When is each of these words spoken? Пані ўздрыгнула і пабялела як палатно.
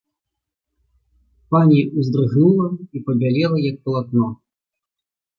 Пані 1.55 1.79
ўздрыгнула 1.99 2.67
і 2.99 3.01
пабялела 3.09 3.57
як 3.65 3.77
палатно. 3.83 4.27